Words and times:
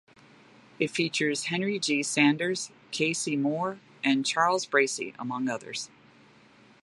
It 0.79 0.89
features 0.89 1.43
Henry 1.43 1.77
G. 1.77 2.01
Sanders, 2.01 2.71
Kaycee 2.91 3.37
Moore, 3.37 3.77
and 4.03 4.25
Charles 4.25 4.65
Bracy, 4.65 5.13
among 5.19 5.47
others. 5.47 5.91